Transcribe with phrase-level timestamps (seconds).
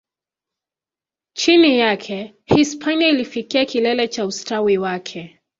[1.33, 5.39] Chini yake, Hispania ilifikia kilele cha ustawi wake.